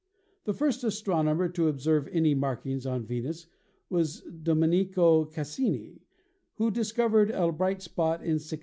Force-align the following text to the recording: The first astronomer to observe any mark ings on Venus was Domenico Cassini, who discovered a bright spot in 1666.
The 0.45 0.53
first 0.55 0.83
astronomer 0.83 1.47
to 1.49 1.67
observe 1.67 2.07
any 2.11 2.33
mark 2.33 2.65
ings 2.65 2.87
on 2.87 3.05
Venus 3.05 3.45
was 3.87 4.21
Domenico 4.21 5.25
Cassini, 5.25 6.01
who 6.55 6.71
discovered 6.71 7.29
a 7.29 7.51
bright 7.51 7.83
spot 7.83 8.21
in 8.21 8.41
1666. 8.41 8.59